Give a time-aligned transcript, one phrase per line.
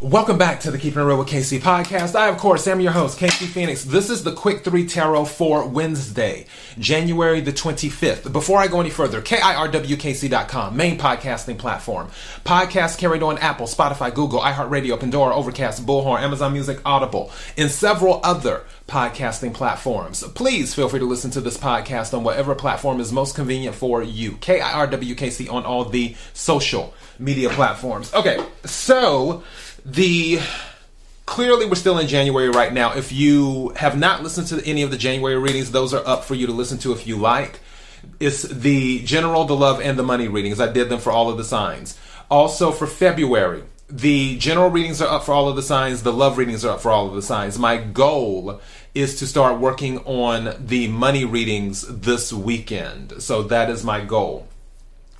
[0.00, 2.14] Welcome back to the Keeping It Real with KC podcast.
[2.14, 3.82] I, of course, am your host, KC Phoenix.
[3.82, 6.46] This is the Quick 3 Tarot for Wednesday,
[6.78, 8.32] January the 25th.
[8.32, 12.10] Before I go any further, KIRWKC.com, main podcasting platform.
[12.44, 18.20] Podcast carried on Apple, Spotify, Google, iHeartRadio, Pandora, Overcast, Bullhorn, Amazon Music, Audible, and several
[18.22, 20.24] other podcasting platforms.
[20.34, 24.02] Please feel free to listen to this podcast on whatever platform is most convenient for
[24.02, 24.32] you.
[24.32, 28.12] KIRWKC on all the social media platforms.
[28.14, 29.44] Okay, so
[29.84, 30.40] the
[31.26, 32.94] clearly we're still in January right now.
[32.96, 36.34] If you have not listened to any of the January readings, those are up for
[36.34, 37.60] you to listen to if you like.
[38.18, 40.60] It's the general, the love, and the money readings.
[40.60, 41.98] I did them for all of the signs.
[42.30, 46.36] Also for February, the general readings are up for all of the signs, the love
[46.36, 47.58] readings are up for all of the signs.
[47.58, 48.60] My goal
[48.94, 53.22] is to start working on the money readings this weekend.
[53.22, 54.48] So that is my goal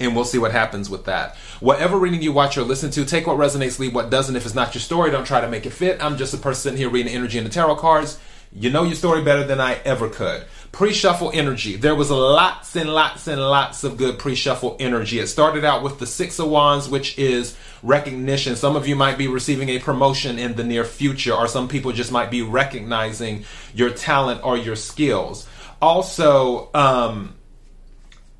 [0.00, 1.36] and we'll see what happens with that.
[1.60, 4.36] Whatever reading you watch or listen to, take what resonates, leave what doesn't.
[4.36, 6.02] If it's not your story, don't try to make it fit.
[6.02, 8.18] I'm just a person sitting here reading energy in the tarot cards.
[8.52, 10.44] You know your story better than I ever could.
[10.74, 11.76] Pre-shuffle energy.
[11.76, 15.20] There was lots and lots and lots of good pre-shuffle energy.
[15.20, 18.56] It started out with the Six of Wands, which is recognition.
[18.56, 21.92] Some of you might be receiving a promotion in the near future, or some people
[21.92, 25.46] just might be recognizing your talent or your skills.
[25.80, 27.36] Also, um,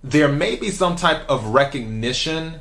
[0.03, 2.59] there may be some type of recognition.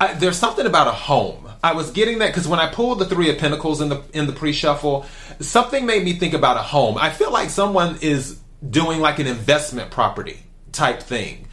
[0.00, 1.46] I, there's something about a home.
[1.62, 4.26] I was getting that because when I pulled the three of Pentacles in the in
[4.26, 5.04] the pre-shuffle,
[5.40, 6.96] something made me think about a home.
[6.96, 10.38] I feel like someone is doing like an investment property
[10.72, 11.48] type thing.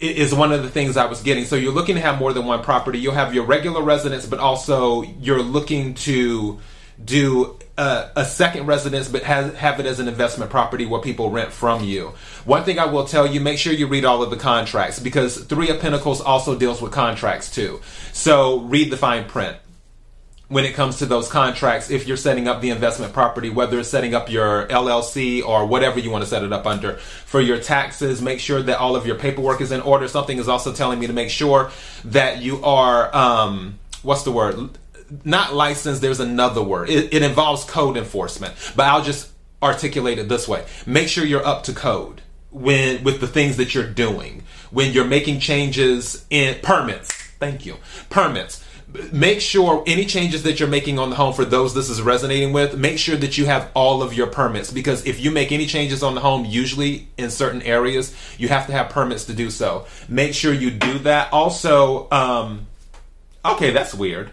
[0.00, 1.44] is one of the things I was getting.
[1.44, 2.98] So you're looking to have more than one property.
[2.98, 6.58] You'll have your regular residence, but also you're looking to
[7.02, 11.30] do a, a, second residence but have, have it as an investment property where people
[11.30, 12.14] rent from you.
[12.46, 15.36] One thing I will tell you, make sure you read all of the contracts because
[15.44, 17.80] Three of Pentacles also deals with contracts too.
[18.12, 19.58] So read the fine print
[20.48, 23.88] when it comes to those contracts if you're setting up the investment property whether it's
[23.88, 27.58] setting up your LLC or whatever you want to set it up under for your
[27.58, 30.98] taxes make sure that all of your paperwork is in order something is also telling
[30.98, 31.70] me to make sure
[32.04, 34.70] that you are um, what's the word
[35.24, 36.88] not licensed, there's another word.
[36.88, 39.30] It, it involves code enforcement, but I'll just
[39.62, 40.64] articulate it this way.
[40.84, 44.42] Make sure you're up to code when with the things that you're doing.
[44.70, 47.12] When you're making changes in permits.
[47.38, 47.76] Thank you.
[48.10, 48.64] Permits.
[49.12, 52.52] Make sure any changes that you're making on the home for those this is resonating
[52.52, 55.66] with, make sure that you have all of your permits because if you make any
[55.66, 59.50] changes on the home, usually in certain areas, you have to have permits to do
[59.50, 59.86] so.
[60.08, 61.32] Make sure you do that.
[61.32, 62.66] Also, um,
[63.44, 64.30] okay, that's weird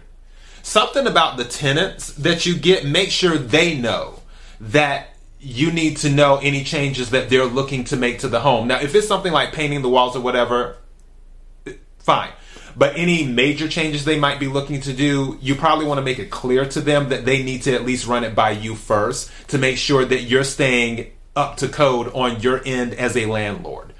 [0.64, 4.18] something about the tenants that you get, make sure they know
[4.58, 5.08] that
[5.38, 8.66] you need to know any changes that they're looking to make to the home.
[8.66, 10.76] Now, if it's something like painting the walls or whatever,
[11.98, 12.30] fine.
[12.76, 16.18] But any major changes they might be looking to do, you probably want to make
[16.18, 19.30] it clear to them that they need to at least run it by you first
[19.48, 23.92] to make sure that you're staying up to code on your end as a landlord.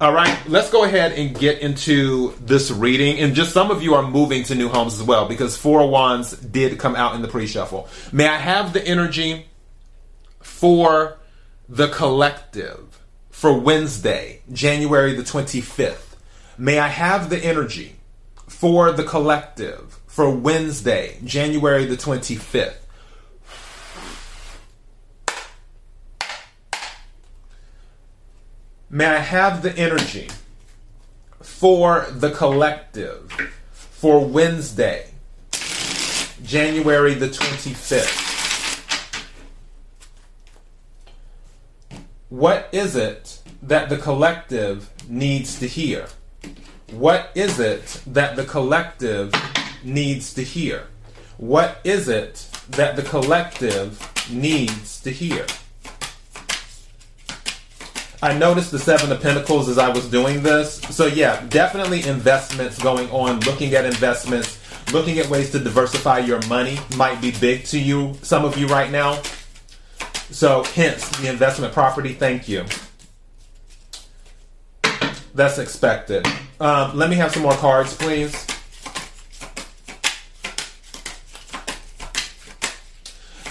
[0.00, 3.20] All right, let's go ahead and get into this reading.
[3.20, 5.90] And just some of you are moving to new homes as well because Four of
[5.90, 7.88] Wands did come out in the pre shuffle.
[8.12, 9.46] May I have the energy
[10.40, 11.18] for
[11.68, 13.00] the collective
[13.30, 16.16] for Wednesday, January the 25th?
[16.58, 17.96] May I have the energy
[18.54, 22.76] for the collective for Wednesday, January the 25th?
[28.88, 30.28] May I have the energy
[31.40, 33.32] for the collective
[33.72, 35.10] for Wednesday,
[36.44, 38.22] January the 25th?
[42.28, 46.06] What is it that the collective needs to hear?
[46.94, 49.34] What is it that the collective
[49.82, 50.86] needs to hear?
[51.38, 54.00] What is it that the collective
[54.30, 55.44] needs to hear?
[58.22, 60.76] I noticed the Seven of Pentacles as I was doing this.
[60.90, 64.60] So, yeah, definitely investments going on, looking at investments,
[64.92, 68.68] looking at ways to diversify your money might be big to you, some of you
[68.68, 69.20] right now.
[70.30, 72.12] So, hence the investment property.
[72.12, 72.64] Thank you.
[75.34, 76.26] That's expected.
[76.60, 78.46] Um, let me have some more cards, please.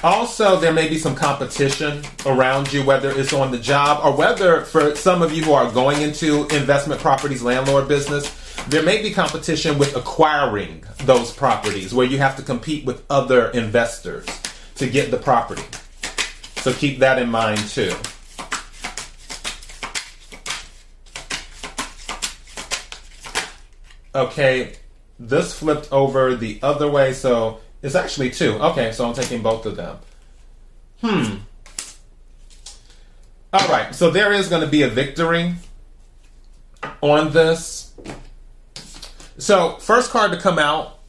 [0.02, 4.62] Also, there may be some competition around you, whether it's on the job or whether
[4.62, 8.30] for some of you who are going into investment properties, landlord business,
[8.68, 13.50] there may be competition with acquiring those properties where you have to compete with other
[13.52, 14.26] investors
[14.76, 15.64] to get the property.
[16.58, 17.94] So keep that in mind too.
[24.16, 24.74] Okay,
[25.20, 28.54] this flipped over the other way, so It's actually two.
[28.54, 29.98] Okay, so I'm taking both of them.
[31.02, 31.36] Hmm.
[33.52, 35.54] All right, so there is going to be a victory
[37.02, 37.94] on this.
[39.38, 41.00] So, first card to come out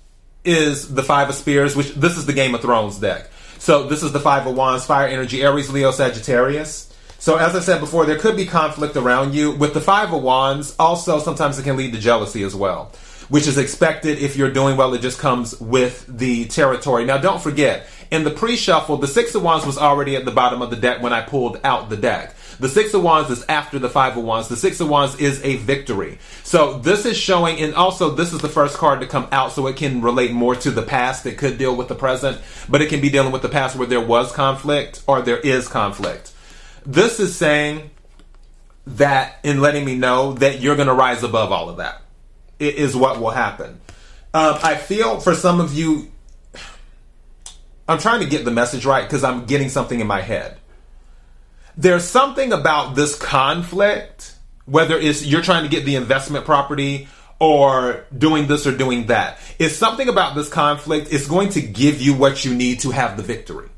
[0.44, 3.30] is the Five of Spears, which this is the Game of Thrones deck.
[3.58, 6.92] So, this is the Five of Wands, Fire Energy, Aries, Leo, Sagittarius.
[7.24, 9.52] So, as I said before, there could be conflict around you.
[9.52, 12.92] With the Five of Wands, also sometimes it can lead to jealousy as well,
[13.30, 14.92] which is expected if you're doing well.
[14.92, 17.06] It just comes with the territory.
[17.06, 20.32] Now, don't forget, in the pre shuffle, the Six of Wands was already at the
[20.32, 22.34] bottom of the deck when I pulled out the deck.
[22.60, 24.48] The Six of Wands is after the Five of Wands.
[24.48, 26.18] The Six of Wands is a victory.
[26.42, 29.66] So this is showing, and also this is the first card to come out, so
[29.66, 31.24] it can relate more to the past.
[31.24, 32.38] It could deal with the present,
[32.68, 35.68] but it can be dealing with the past where there was conflict or there is
[35.68, 36.33] conflict.
[36.84, 37.90] This is saying
[38.86, 42.02] that in letting me know that you're going to rise above all of that.
[42.58, 43.80] It is what will happen.
[44.32, 46.10] Um, I feel for some of you,
[47.88, 50.58] I'm trying to get the message right because I'm getting something in my head
[51.76, 54.34] there's something about this conflict,
[54.64, 57.08] whether it's you're trying to get the investment property
[57.40, 59.38] or doing this or doing that.
[59.58, 61.08] It's something about this conflict.
[61.12, 63.68] It's going to give you what you need to have the victory.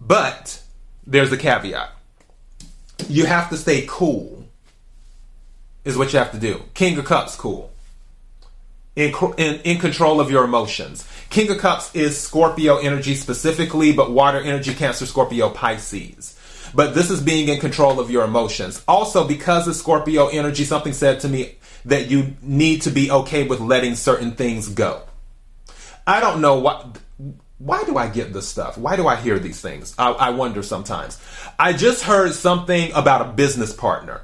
[0.00, 0.62] But
[1.06, 1.90] there's a caveat.
[3.08, 4.44] You have to stay cool,
[5.84, 6.62] is what you have to do.
[6.74, 7.70] King of Cups, cool.
[8.96, 11.06] In, in, in control of your emotions.
[11.28, 16.36] King of Cups is Scorpio energy specifically, but water energy, Cancer, Scorpio, Pisces
[16.76, 18.82] but this is being in control of your emotions.
[18.86, 21.56] Also, because of Scorpio energy, something said to me
[21.86, 25.02] that you need to be okay with letting certain things go.
[26.06, 26.98] I don't know what.
[27.58, 28.76] Why do I get this stuff?
[28.76, 29.94] Why do I hear these things?
[29.98, 31.20] I, I wonder sometimes.
[31.58, 34.22] I just heard something about a business partner.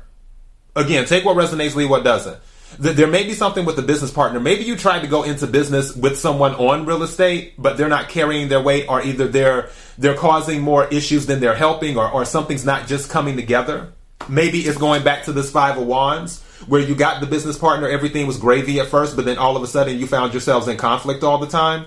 [0.77, 2.39] Again, take what resonates, leave what doesn't
[2.79, 4.41] there may be something with the business partner.
[4.41, 8.09] Maybe you tried to go into business with someone on real estate, but they're not
[8.09, 12.25] carrying their weight, or either they're they're causing more issues than they're helping, or, or
[12.25, 13.93] something's not just coming together.
[14.29, 17.89] Maybe it's going back to this five of wands where you got the business partner,
[17.89, 20.77] everything was gravy at first, but then all of a sudden you found yourselves in
[20.77, 21.87] conflict all the time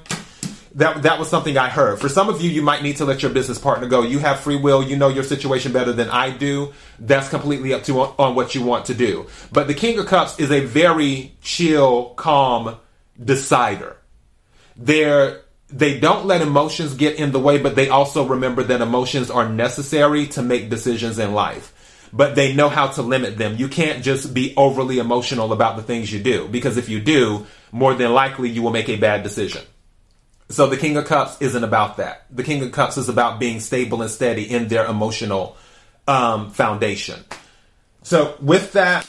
[0.76, 2.00] that that was something I heard.
[2.00, 4.02] For some of you, you might need to let your business partner go.
[4.02, 4.84] You have free will.
[4.84, 6.74] You know your situation better than I do.
[7.00, 9.28] That's completely up to on what you want to do.
[9.52, 12.78] But the King of Cups is a very chill, calm
[13.24, 13.98] decider.
[14.76, 19.32] They're they don't let emotions get in the way, but they also remember that emotions
[19.32, 21.72] are necessary to make decisions in life.
[22.14, 23.56] But they know how to limit them.
[23.58, 27.48] You can't just be overly emotional about the things you do, because if you do,
[27.72, 29.64] more than likely you will make a bad decision.
[30.50, 32.26] So the King of Cups isn't about that.
[32.30, 35.58] The King of Cups is about being stable and steady in their emotional
[36.08, 37.24] um, foundation.
[38.04, 39.08] So with that,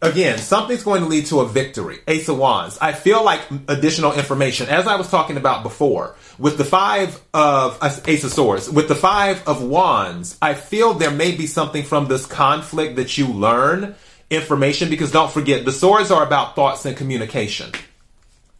[0.00, 1.98] again, something's going to lead to a victory.
[2.06, 2.78] Ace of Wands.
[2.80, 7.78] I feel like additional information, as I was talking about before, with the five of
[7.80, 11.82] uh, Ace of Swords, with the five of Wands, I feel there may be something
[11.82, 13.96] from this conflict that you learn
[14.30, 17.72] information because don't forget, the swords are about thoughts and communication.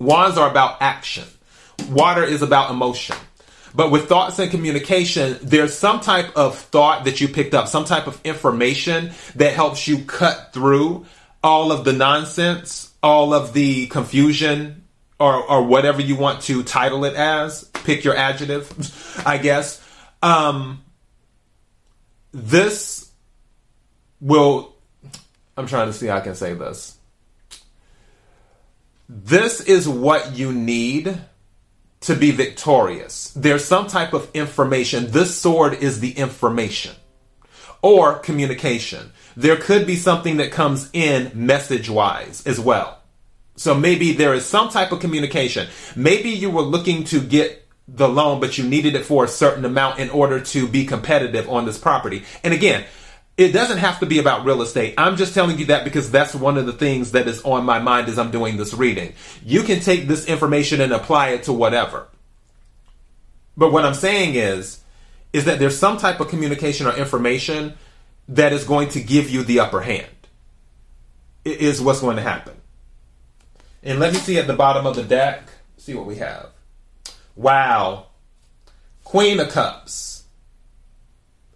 [0.00, 1.24] Wands are about action
[1.92, 3.16] water is about emotion.
[3.74, 7.84] But with thoughts and communication, there's some type of thought that you picked up, some
[7.84, 11.06] type of information that helps you cut through
[11.42, 14.84] all of the nonsense, all of the confusion,
[15.18, 17.64] or, or whatever you want to title it as.
[17.84, 19.82] Pick your adjective, I guess.
[20.22, 20.84] Um,
[22.32, 23.10] this
[24.20, 24.74] will,
[25.56, 26.96] I'm trying to see how I can say this.
[29.08, 31.18] This is what you need
[32.02, 33.30] to be victorious.
[33.30, 35.10] There's some type of information.
[35.10, 36.94] This sword is the information
[37.80, 39.12] or communication.
[39.36, 43.00] There could be something that comes in message wise as well.
[43.56, 45.68] So maybe there is some type of communication.
[45.94, 49.64] Maybe you were looking to get the loan, but you needed it for a certain
[49.64, 52.24] amount in order to be competitive on this property.
[52.42, 52.84] And again,
[53.36, 54.94] it doesn't have to be about real estate.
[54.98, 57.78] I'm just telling you that because that's one of the things that is on my
[57.78, 59.14] mind as I'm doing this reading.
[59.44, 62.08] You can take this information and apply it to whatever.
[63.56, 64.80] But what I'm saying is,
[65.32, 67.74] is that there's some type of communication or information
[68.28, 70.06] that is going to give you the upper hand.
[71.44, 72.54] It is what's going to happen.
[73.82, 76.50] And let me see at the bottom of the deck, see what we have.
[77.34, 78.06] Wow.
[79.04, 80.11] Queen of Cups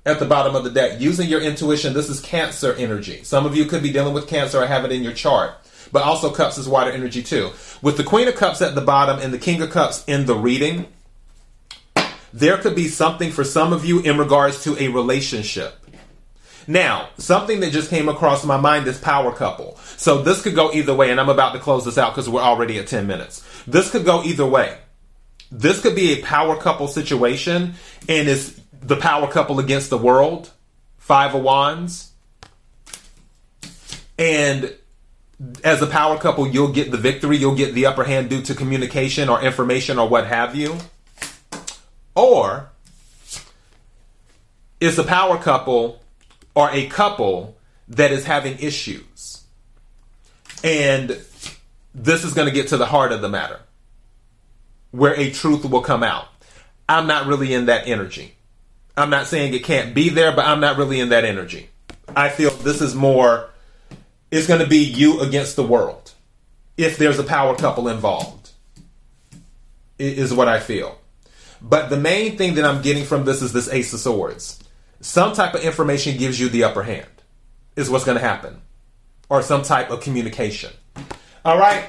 [0.06, 1.00] at the bottom of the deck.
[1.00, 3.22] Using your intuition, this is Cancer energy.
[3.24, 5.54] Some of you could be dealing with Cancer or have it in your chart.
[5.92, 7.50] But also Cups is water energy too.
[7.82, 10.36] With the Queen of Cups at the bottom and the King of Cups in the
[10.36, 10.86] reading,
[12.32, 15.74] there could be something for some of you in regards to a relationship.
[16.68, 19.76] Now, something that just came across my mind is power couple.
[19.96, 22.40] So this could go either way, and I'm about to close this out because we're
[22.40, 23.44] already at 10 minutes.
[23.66, 24.78] This could go either way.
[25.50, 27.74] this could be a power couple situation,
[28.08, 30.52] and it's the power couple against the world,
[30.96, 32.12] five of wands.
[34.16, 34.72] And
[35.64, 38.54] as a power couple, you'll get the victory, you'll get the upper hand due to
[38.54, 40.78] communication or information or what have you.
[42.14, 42.70] Or
[44.80, 46.00] it's a power couple
[46.54, 47.56] or a couple
[47.88, 49.42] that is having issues.
[50.62, 51.18] And
[51.92, 53.60] this is going to get to the heart of the matter
[54.92, 56.28] where a truth will come out.
[56.88, 58.35] I'm not really in that energy.
[58.96, 61.68] I'm not saying it can't be there, but I'm not really in that energy.
[62.14, 63.50] I feel this is more,
[64.30, 66.12] it's going to be you against the world
[66.76, 68.50] if there's a power couple involved,
[69.98, 70.98] is what I feel.
[71.62, 74.62] But the main thing that I'm getting from this is this Ace of Swords.
[75.00, 77.06] Some type of information gives you the upper hand,
[77.76, 78.60] is what's going to happen,
[79.28, 80.72] or some type of communication.
[81.44, 81.88] All right.